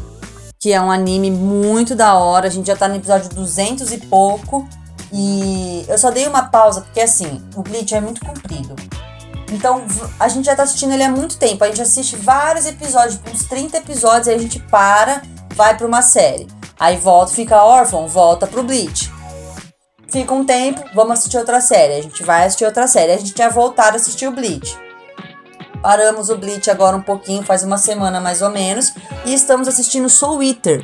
que 0.60 0.74
é 0.74 0.82
um 0.82 0.92
anime 0.92 1.30
muito 1.30 1.96
da 1.96 2.16
hora. 2.16 2.48
A 2.48 2.50
gente 2.50 2.68
já 2.68 2.76
tá 2.76 2.88
no 2.88 2.96
episódio 2.96 3.30
200 3.30 3.92
e 3.92 3.98
pouco. 4.00 4.68
E 5.12 5.86
eu 5.88 5.98
só 5.98 6.10
dei 6.10 6.28
uma 6.28 6.46
pausa 6.46 6.82
porque 6.82 7.02
assim, 7.02 7.44
o 7.56 7.62
Bleach 7.62 7.94
é 7.94 8.02
muito 8.02 8.26
comprido. 8.26 8.76
Então, 9.52 9.86
a 10.20 10.28
gente 10.28 10.46
já 10.46 10.56
tá 10.56 10.64
assistindo 10.64 10.94
ele 10.94 11.04
há 11.04 11.10
muito 11.10 11.38
tempo. 11.38 11.64
A 11.64 11.68
gente 11.68 11.82
assiste 11.82 12.16
vários 12.16 12.66
episódios, 12.66 13.20
uns 13.32 13.44
30 13.44 13.78
episódios, 13.78 14.28
aí 14.28 14.36
a 14.36 14.40
gente 14.40 14.60
para, 14.60 15.22
vai 15.54 15.78
para 15.78 15.86
uma 15.86 16.02
série. 16.02 16.48
Aí 16.80 16.98
volta, 16.98 17.34
fica 17.34 17.64
órfão, 17.64 18.08
volta 18.08 18.48
pro 18.48 18.64
Bleach. 18.64 19.12
Fica 20.10 20.34
um 20.34 20.44
tempo, 20.44 20.84
vamos 20.96 21.14
assistir 21.14 21.38
outra 21.38 21.62
série. 21.62 21.94
A 21.94 22.02
gente 22.02 22.24
vai 22.24 22.46
assistir 22.46 22.66
outra 22.66 22.88
série. 22.88 23.12
A 23.12 23.18
gente 23.18 23.38
já 23.38 23.50
voltar 23.50 23.94
a 23.94 23.96
assistir 23.96 24.28
o 24.28 24.32
Bleach. 24.32 24.76
Paramos 25.84 26.30
o 26.30 26.38
Bleach 26.38 26.72
agora 26.72 26.96
um 26.96 27.02
pouquinho, 27.02 27.44
faz 27.44 27.62
uma 27.62 27.78
semana 27.78 28.22
mais 28.22 28.42
ou 28.42 28.50
menos, 28.50 28.94
e 29.26 29.34
estamos 29.34 29.68
assistindo 29.68 30.10
Soul 30.10 30.42
Eater, 30.42 30.82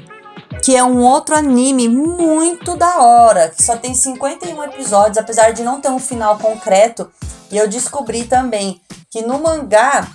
que 0.62 0.76
é 0.76 0.84
um 0.84 1.00
outro 1.00 1.34
anime 1.34 1.88
muito 1.88 2.76
da 2.76 3.02
hora, 3.02 3.48
que 3.48 3.64
só 3.64 3.78
tem 3.78 3.94
51 3.94 4.62
episódios, 4.66 5.18
apesar 5.18 5.54
de 5.54 5.64
não 5.64 5.80
ter 5.80 5.88
um 5.88 6.00
final 6.00 6.38
concreto. 6.38 7.10
E 7.50 7.58
eu 7.58 7.66
descobri 7.66 8.26
também 8.26 8.82
que 9.10 9.22
no 9.22 9.40
mangá 9.40 10.06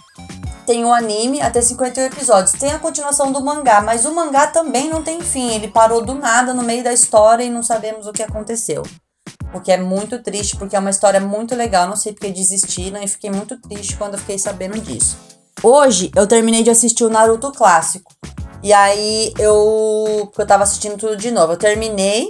tem 0.66 0.84
um 0.84 0.92
anime 0.92 1.40
até 1.40 1.62
51 1.62 2.04
episódios. 2.04 2.52
Tem 2.52 2.70
a 2.70 2.78
continuação 2.78 3.32
do 3.32 3.40
mangá, 3.42 3.80
mas 3.80 4.04
o 4.04 4.14
mangá 4.14 4.48
também 4.48 4.90
não 4.90 5.02
tem 5.02 5.22
fim. 5.22 5.50
Ele 5.54 5.68
parou 5.68 6.04
do 6.04 6.14
nada 6.14 6.52
no 6.52 6.62
meio 6.62 6.84
da 6.84 6.92
história 6.92 7.42
e 7.42 7.50
não 7.50 7.62
sabemos 7.62 8.06
o 8.06 8.12
que 8.12 8.22
aconteceu. 8.22 8.82
O 9.52 9.60
que 9.60 9.70
é 9.70 9.76
muito 9.76 10.22
triste, 10.22 10.56
porque 10.56 10.76
é 10.76 10.78
uma 10.78 10.90
história 10.90 11.20
muito 11.20 11.54
legal. 11.54 11.86
Não 11.86 11.96
sei 11.96 12.12
porque 12.12 12.30
desistiram 12.30 13.02
e 13.02 13.08
fiquei 13.08 13.30
muito 13.30 13.60
triste 13.60 13.96
quando 13.96 14.18
fiquei 14.18 14.38
sabendo 14.38 14.80
disso. 14.80 15.16
Hoje 15.62 16.10
eu 16.14 16.26
terminei 16.26 16.62
de 16.62 16.70
assistir 16.70 17.04
o 17.04 17.10
Naruto 17.10 17.52
clássico. 17.52 18.12
E 18.62 18.72
aí 18.72 19.32
eu. 19.38 20.22
Porque 20.26 20.42
eu 20.42 20.46
tava 20.46 20.62
assistindo 20.62 20.96
tudo 20.96 21.16
de 21.16 21.30
novo. 21.30 21.52
Eu 21.52 21.56
terminei 21.56 22.28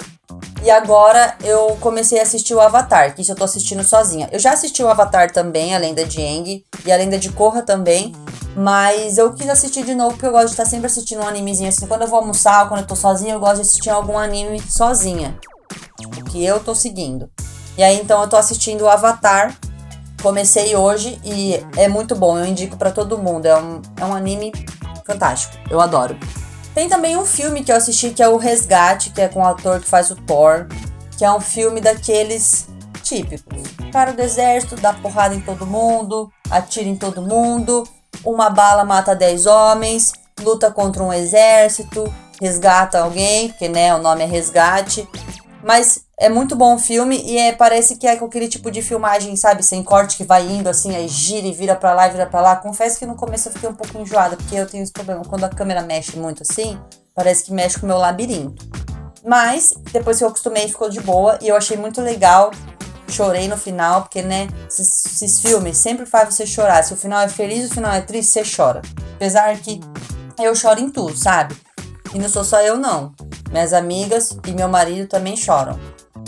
e 0.62 0.70
agora 0.70 1.36
eu 1.44 1.76
comecei 1.80 2.18
a 2.18 2.22
assistir 2.22 2.54
o 2.54 2.60
Avatar, 2.60 3.14
que 3.14 3.22
isso 3.22 3.32
eu 3.32 3.36
tô 3.36 3.44
assistindo 3.44 3.84
sozinha. 3.84 4.28
Eu 4.32 4.38
já 4.38 4.52
assisti 4.52 4.82
o 4.82 4.88
Avatar 4.88 5.30
também, 5.30 5.74
a 5.74 5.78
Lenda 5.78 6.04
de 6.04 6.20
Aang 6.20 6.64
e 6.84 6.92
a 6.92 6.96
Lenda 6.96 7.18
de 7.18 7.30
Korra 7.30 7.62
também. 7.62 8.14
Mas 8.56 9.18
eu 9.18 9.32
quis 9.32 9.48
assistir 9.48 9.84
de 9.84 9.94
novo 9.94 10.12
porque 10.12 10.26
eu 10.26 10.32
gosto 10.32 10.46
de 10.46 10.52
estar 10.52 10.64
sempre 10.64 10.86
assistindo 10.86 11.20
um 11.22 11.26
animezinho 11.26 11.68
assim. 11.68 11.86
Quando 11.86 12.02
eu 12.02 12.08
vou 12.08 12.18
almoçar, 12.18 12.68
quando 12.68 12.80
eu 12.80 12.86
tô 12.86 12.96
sozinha, 12.96 13.34
eu 13.34 13.40
gosto 13.40 13.56
de 13.56 13.62
assistir 13.62 13.90
algum 13.90 14.18
anime 14.18 14.60
sozinha 14.60 15.38
que 16.34 16.44
eu 16.44 16.58
tô 16.58 16.74
seguindo. 16.74 17.30
E 17.78 17.82
aí 17.82 18.00
então 18.00 18.20
eu 18.20 18.28
tô 18.28 18.36
assistindo 18.36 18.82
o 18.82 18.88
Avatar. 18.88 19.56
Comecei 20.20 20.74
hoje 20.74 21.20
e 21.22 21.60
é 21.76 21.86
muito 21.86 22.16
bom, 22.16 22.38
eu 22.38 22.46
indico 22.46 22.76
para 22.76 22.90
todo 22.90 23.18
mundo. 23.18 23.46
É 23.46 23.56
um, 23.56 23.82
é 23.96 24.04
um 24.04 24.14
anime 24.14 24.52
fantástico, 25.06 25.54
eu 25.70 25.80
adoro. 25.80 26.18
Tem 26.74 26.88
também 26.88 27.16
um 27.16 27.24
filme 27.24 27.62
que 27.62 27.70
eu 27.70 27.76
assisti 27.76 28.10
que 28.10 28.22
é 28.22 28.28
o 28.28 28.36
Resgate, 28.36 29.10
que 29.10 29.20
é 29.20 29.28
com 29.28 29.40
o 29.40 29.46
ator 29.46 29.78
que 29.80 29.88
faz 29.88 30.10
o 30.10 30.16
Thor, 30.16 30.66
que 31.16 31.24
é 31.24 31.30
um 31.30 31.40
filme 31.40 31.80
daqueles 31.80 32.66
típicos. 33.02 33.62
Cara 33.92 34.12
do 34.12 34.20
exército, 34.20 34.74
dá 34.74 34.92
porrada 34.92 35.34
em 35.34 35.40
todo 35.40 35.66
mundo, 35.66 36.32
atira 36.50 36.88
em 36.88 36.96
todo 36.96 37.22
mundo, 37.22 37.84
uma 38.24 38.50
bala 38.50 38.84
mata 38.84 39.14
10 39.14 39.46
homens, 39.46 40.12
luta 40.40 40.70
contra 40.70 41.02
um 41.02 41.12
exército, 41.12 42.12
resgata 42.40 42.98
alguém, 42.98 43.50
porque 43.50 43.68
né, 43.68 43.94
o 43.94 43.98
nome 43.98 44.22
é 44.22 44.26
resgate. 44.26 45.06
Mas 45.64 46.04
é 46.18 46.28
muito 46.28 46.54
bom 46.54 46.74
o 46.74 46.78
filme 46.78 47.20
e 47.24 47.38
é, 47.38 47.52
parece 47.52 47.96
que 47.96 48.06
é 48.06 48.16
com 48.16 48.26
aquele 48.26 48.48
tipo 48.48 48.70
de 48.70 48.82
filmagem, 48.82 49.34
sabe? 49.34 49.62
Sem 49.62 49.82
corte 49.82 50.18
que 50.18 50.24
vai 50.24 50.46
indo 50.46 50.68
assim, 50.68 50.94
aí 50.94 51.08
gira 51.08 51.46
e 51.46 51.52
vira 51.52 51.74
pra 51.74 51.94
lá 51.94 52.06
e 52.06 52.10
vira 52.10 52.26
pra 52.26 52.42
lá. 52.42 52.56
Confesso 52.56 52.98
que 52.98 53.06
no 53.06 53.16
começo 53.16 53.48
eu 53.48 53.52
fiquei 53.52 53.68
um 53.68 53.74
pouco 53.74 53.98
enjoada, 53.98 54.36
porque 54.36 54.54
eu 54.54 54.68
tenho 54.68 54.82
esse 54.82 54.92
problema. 54.92 55.24
Quando 55.24 55.44
a 55.44 55.48
câmera 55.48 55.80
mexe 55.80 56.18
muito 56.18 56.42
assim, 56.42 56.78
parece 57.14 57.44
que 57.44 57.52
mexe 57.52 57.78
com 57.78 57.86
o 57.86 57.88
meu 57.88 57.96
labirinto. 57.96 58.62
Mas 59.24 59.72
depois 59.90 60.18
que 60.18 60.24
eu 60.24 60.28
acostumei, 60.28 60.68
ficou 60.68 60.90
de 60.90 61.00
boa 61.00 61.38
e 61.40 61.48
eu 61.48 61.56
achei 61.56 61.78
muito 61.78 62.02
legal. 62.02 62.50
Chorei 63.08 63.48
no 63.48 63.56
final, 63.56 64.02
porque, 64.02 64.20
né, 64.20 64.48
esses, 64.68 65.06
esses 65.06 65.40
filmes 65.40 65.78
sempre 65.78 66.04
fazem 66.04 66.30
você 66.30 66.46
chorar. 66.46 66.82
Se 66.82 66.92
o 66.92 66.96
final 66.96 67.22
é 67.22 67.28
feliz, 67.28 67.70
o 67.70 67.74
final 67.74 67.92
é 67.92 68.02
triste, 68.02 68.32
você 68.32 68.42
chora. 68.44 68.82
Apesar 69.14 69.56
que 69.58 69.80
eu 70.38 70.54
choro 70.54 70.80
em 70.80 70.90
tudo, 70.90 71.16
sabe? 71.16 71.54
E 72.14 72.18
não 72.18 72.28
sou 72.28 72.44
só 72.44 72.60
eu, 72.60 72.78
não. 72.78 73.12
Minhas 73.50 73.72
amigas 73.72 74.38
e 74.46 74.52
meu 74.52 74.68
marido 74.68 75.08
também 75.08 75.36
choram. 75.36 75.78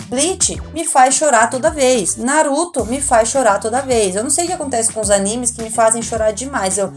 Bleach 0.09 0.61
me 0.73 0.85
faz 0.85 1.15
chorar 1.15 1.49
toda 1.49 1.71
vez. 1.71 2.17
Naruto 2.17 2.85
me 2.85 3.01
faz 3.01 3.29
chorar 3.29 3.61
toda 3.61 3.81
vez. 3.81 4.15
Eu 4.15 4.23
não 4.23 4.31
sei 4.31 4.45
o 4.45 4.47
que 4.49 4.53
acontece 4.53 4.93
com 4.93 5.01
os 5.01 5.11
animes 5.11 5.51
que 5.51 5.63
me 5.63 5.71
fazem 5.71 6.03
chorar 6.03 6.33
demais. 6.33 6.77
Eu, 6.77 6.93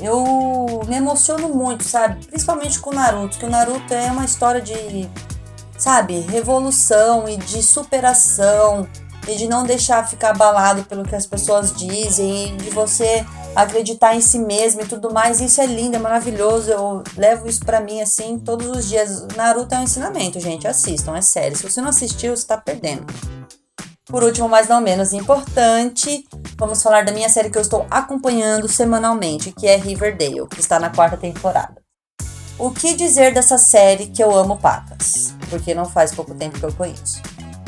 eu 0.00 0.82
me 0.86 0.96
emociono 0.96 1.48
muito, 1.48 1.84
sabe? 1.84 2.24
Principalmente 2.26 2.78
com 2.78 2.90
o 2.90 2.94
Naruto, 2.94 3.38
que 3.38 3.46
o 3.46 3.50
Naruto 3.50 3.92
é 3.92 4.10
uma 4.10 4.24
história 4.24 4.60
de, 4.60 5.08
sabe, 5.76 6.20
revolução 6.20 7.28
e 7.28 7.36
de 7.36 7.62
superação 7.62 8.86
e 9.26 9.36
de 9.36 9.46
não 9.46 9.64
deixar 9.64 10.08
ficar 10.08 10.30
abalado 10.30 10.84
pelo 10.84 11.04
que 11.04 11.14
as 11.14 11.26
pessoas 11.26 11.74
dizem 11.74 12.54
e 12.54 12.56
de 12.56 12.70
você 12.70 13.26
acreditar 13.62 14.14
em 14.14 14.20
si 14.20 14.38
mesmo 14.38 14.82
e 14.82 14.86
tudo 14.86 15.12
mais. 15.12 15.40
Isso 15.40 15.60
é 15.60 15.66
lindo, 15.66 15.96
é 15.96 15.98
maravilhoso. 15.98 16.70
Eu 16.70 17.02
levo 17.16 17.48
isso 17.48 17.64
para 17.64 17.80
mim 17.80 18.00
assim 18.00 18.38
todos 18.38 18.68
os 18.68 18.88
dias. 18.88 19.26
Naruto 19.36 19.74
é 19.74 19.78
um 19.80 19.82
ensinamento, 19.82 20.38
gente. 20.38 20.68
Assistam, 20.68 21.16
é 21.16 21.20
sério. 21.20 21.56
Se 21.56 21.68
você 21.68 21.80
não 21.80 21.88
assistiu, 21.88 22.36
você 22.36 22.46
tá 22.46 22.56
perdendo. 22.56 23.04
Por 24.06 24.22
último, 24.22 24.48
mas 24.48 24.68
não 24.68 24.80
menos 24.80 25.12
importante, 25.12 26.24
vamos 26.56 26.82
falar 26.82 27.04
da 27.04 27.12
minha 27.12 27.28
série 27.28 27.50
que 27.50 27.58
eu 27.58 27.62
estou 27.62 27.84
acompanhando 27.90 28.66
semanalmente, 28.66 29.52
que 29.52 29.66
é 29.66 29.76
Riverdale, 29.76 30.48
que 30.48 30.60
está 30.60 30.78
na 30.78 30.88
quarta 30.88 31.16
temporada. 31.16 31.76
O 32.58 32.70
que 32.70 32.94
dizer 32.94 33.34
dessa 33.34 33.58
série 33.58 34.06
que 34.06 34.22
eu 34.22 34.34
amo 34.34 34.56
pacas? 34.56 35.34
Porque 35.50 35.74
não 35.74 35.84
faz 35.84 36.14
pouco 36.14 36.34
tempo 36.34 36.58
que 36.58 36.64
eu 36.64 36.72
conheço. 36.72 37.20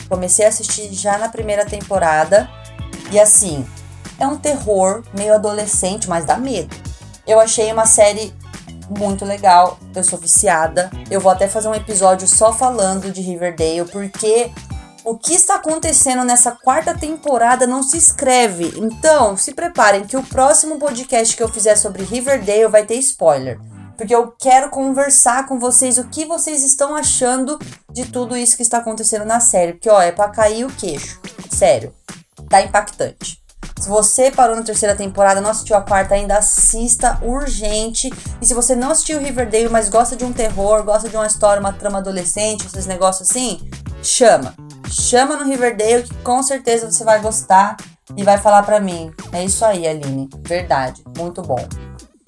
Comecei 0.09 0.47
a 0.47 0.49
assistir 0.49 0.92
já 0.94 1.18
na 1.18 1.28
primeira 1.28 1.66
temporada 1.66 2.49
e 3.12 3.20
assim, 3.20 3.66
é 4.20 4.26
um 4.26 4.36
terror 4.36 5.02
meio 5.16 5.34
adolescente, 5.34 6.08
mas 6.08 6.24
dá 6.24 6.36
medo. 6.36 6.76
Eu 7.26 7.40
achei 7.40 7.72
uma 7.72 7.86
série 7.86 8.32
muito 8.98 9.24
legal. 9.24 9.78
Eu 9.94 10.04
sou 10.04 10.18
viciada. 10.18 10.90
Eu 11.10 11.20
vou 11.20 11.32
até 11.32 11.48
fazer 11.48 11.68
um 11.68 11.74
episódio 11.74 12.28
só 12.28 12.52
falando 12.52 13.10
de 13.10 13.20
Riverdale, 13.20 13.88
porque 13.90 14.52
O 15.02 15.16
que 15.16 15.32
está 15.32 15.54
acontecendo 15.54 16.24
nessa 16.24 16.52
quarta 16.52 16.94
temporada 16.94 17.66
não 17.66 17.82
se 17.82 17.96
escreve. 17.96 18.72
Então, 18.76 19.34
se 19.36 19.54
preparem 19.54 20.04
que 20.04 20.16
o 20.16 20.22
próximo 20.22 20.78
podcast 20.78 21.34
que 21.34 21.42
eu 21.42 21.48
fizer 21.48 21.74
sobre 21.76 22.04
Riverdale 22.04 22.68
vai 22.68 22.84
ter 22.84 22.96
spoiler. 22.96 23.58
Porque 23.96 24.14
eu 24.14 24.32
quero 24.38 24.68
conversar 24.68 25.46
com 25.46 25.58
vocês 25.58 25.96
o 25.96 26.04
que 26.08 26.26
vocês 26.26 26.62
estão 26.62 26.94
achando 26.94 27.58
de 27.90 28.06
tudo 28.06 28.36
isso 28.36 28.56
que 28.56 28.62
está 28.62 28.78
acontecendo 28.78 29.24
na 29.24 29.40
série. 29.40 29.72
Porque, 29.72 29.90
ó, 29.90 30.00
é 30.00 30.12
pra 30.12 30.28
cair 30.28 30.64
o 30.66 30.70
queixo. 30.70 31.18
Sério. 31.50 31.94
Tá 32.48 32.62
impactante. 32.62 33.39
Se 33.80 33.88
você 33.88 34.30
parou 34.30 34.54
na 34.54 34.62
terceira 34.62 34.94
temporada, 34.94 35.40
não 35.40 35.50
assistiu 35.50 35.76
a 35.76 35.80
quarta 35.80 36.14
ainda, 36.14 36.37
assista 36.37 37.18
urgente. 37.22 38.10
E 38.40 38.46
se 38.46 38.54
você 38.54 38.76
não 38.76 38.90
assistiu 38.90 39.18
Riverdale, 39.18 39.68
mas 39.68 39.88
gosta 39.88 40.14
de 40.14 40.25
um 40.25 40.32
terror, 40.32 40.84
gosta 40.84 41.08
de 41.08 41.16
uma 41.16 41.26
história, 41.26 41.60
uma 41.60 41.72
trama 41.72 41.99
adolescente, 41.99 42.66
esses 42.66 42.87
negócios 42.87 43.30
assim, 43.30 43.60
chama 44.02 44.54
chama 44.90 45.37
no 45.37 45.44
Riverdale 45.44 46.02
que 46.02 46.14
com 46.16 46.42
certeza 46.42 46.90
você 46.90 47.04
vai 47.04 47.20
gostar 47.20 47.76
e 48.16 48.25
vai 48.25 48.38
falar 48.38 48.62
para 48.64 48.80
mim. 48.80 49.12
É 49.32 49.44
isso 49.44 49.64
aí, 49.64 49.87
Aline. 49.87 50.28
Verdade. 50.42 51.02
Muito 51.16 51.40
bom. 51.42 51.64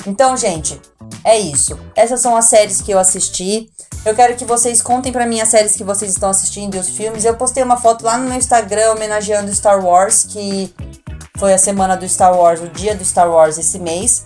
Então, 0.06 0.36
gente, 0.36 0.80
é 1.24 1.38
isso. 1.38 1.78
Essas 1.94 2.20
são 2.20 2.36
as 2.36 2.46
séries 2.46 2.80
que 2.80 2.92
eu 2.92 2.98
assisti. 2.98 3.70
Eu 4.04 4.14
quero 4.14 4.36
que 4.36 4.44
vocês 4.44 4.80
contem 4.80 5.12
para 5.12 5.26
mim 5.26 5.40
as 5.40 5.48
séries 5.48 5.76
que 5.76 5.84
vocês 5.84 6.12
estão 6.12 6.30
assistindo 6.30 6.76
e 6.76 6.78
os 6.78 6.88
filmes. 6.88 7.24
Eu 7.24 7.36
postei 7.36 7.62
uma 7.62 7.76
foto 7.76 8.04
lá 8.04 8.16
no 8.16 8.28
meu 8.28 8.38
Instagram 8.38 8.92
homenageando 8.92 9.52
Star 9.54 9.84
Wars, 9.84 10.24
que 10.24 10.74
foi 11.42 11.52
a 11.52 11.58
semana 11.58 11.96
do 11.96 12.08
Star 12.08 12.38
Wars, 12.38 12.60
o 12.60 12.68
dia 12.68 12.94
do 12.94 13.04
Star 13.04 13.28
Wars 13.28 13.58
esse 13.58 13.76
mês. 13.76 14.24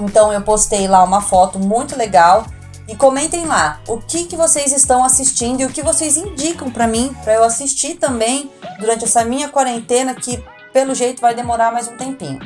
Então 0.00 0.32
eu 0.32 0.42
postei 0.42 0.88
lá 0.88 1.00
uma 1.04 1.22
foto 1.22 1.60
muito 1.60 1.96
legal 1.96 2.44
e 2.88 2.96
comentem 2.96 3.44
lá 3.44 3.80
o 3.86 3.98
que, 3.98 4.24
que 4.24 4.34
vocês 4.34 4.72
estão 4.72 5.04
assistindo 5.04 5.60
e 5.60 5.64
o 5.64 5.68
que 5.68 5.80
vocês 5.80 6.16
indicam 6.16 6.68
para 6.68 6.88
mim, 6.88 7.14
para 7.22 7.34
eu 7.34 7.44
assistir 7.44 7.94
também 7.94 8.50
durante 8.80 9.04
essa 9.04 9.24
minha 9.24 9.48
quarentena 9.48 10.12
que 10.12 10.42
pelo 10.72 10.92
jeito 10.92 11.20
vai 11.20 11.36
demorar 11.36 11.70
mais 11.70 11.86
um 11.86 11.96
tempinho. 11.96 12.40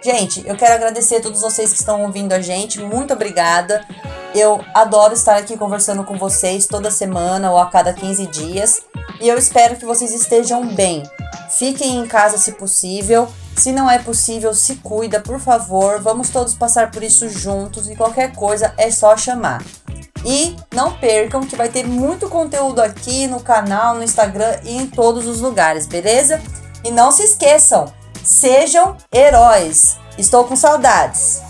Gente, 0.00 0.46
eu 0.46 0.54
quero 0.54 0.74
agradecer 0.74 1.16
a 1.16 1.20
todos 1.20 1.40
vocês 1.40 1.72
que 1.72 1.78
estão 1.80 2.04
ouvindo 2.04 2.32
a 2.32 2.40
gente, 2.40 2.78
muito 2.78 3.12
obrigada. 3.12 3.84
Eu 4.34 4.64
adoro 4.72 5.12
estar 5.12 5.36
aqui 5.36 5.56
conversando 5.56 6.04
com 6.04 6.16
vocês 6.16 6.66
toda 6.66 6.90
semana 6.90 7.50
ou 7.50 7.58
a 7.58 7.66
cada 7.66 7.92
15 7.92 8.26
dias 8.26 8.82
e 9.20 9.28
eu 9.28 9.36
espero 9.36 9.76
que 9.76 9.84
vocês 9.84 10.12
estejam 10.12 10.74
bem. 10.74 11.02
Fiquem 11.50 11.96
em 11.96 12.06
casa 12.06 12.38
se 12.38 12.52
possível. 12.52 13.28
Se 13.56 13.72
não 13.72 13.90
é 13.90 13.98
possível, 13.98 14.54
se 14.54 14.76
cuida, 14.76 15.20
por 15.20 15.40
favor. 15.40 16.00
Vamos 16.00 16.30
todos 16.30 16.54
passar 16.54 16.90
por 16.92 17.02
isso 17.02 17.28
juntos 17.28 17.88
e 17.88 17.96
qualquer 17.96 18.32
coisa 18.32 18.72
é 18.78 18.90
só 18.90 19.16
chamar. 19.16 19.62
E 20.24 20.56
não 20.72 20.92
percam 20.92 21.40
que 21.40 21.56
vai 21.56 21.68
ter 21.68 21.86
muito 21.86 22.28
conteúdo 22.28 22.80
aqui 22.80 23.26
no 23.26 23.40
canal, 23.40 23.96
no 23.96 24.04
Instagram 24.04 24.60
e 24.62 24.76
em 24.76 24.86
todos 24.86 25.26
os 25.26 25.40
lugares, 25.40 25.86
beleza? 25.86 26.40
E 26.84 26.90
não 26.90 27.10
se 27.10 27.24
esqueçam, 27.24 27.92
sejam 28.22 28.96
heróis. 29.12 29.98
Estou 30.16 30.44
com 30.44 30.54
saudades. 30.54 31.49